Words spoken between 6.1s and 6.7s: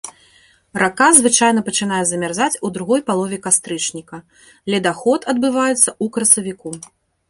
красавіку.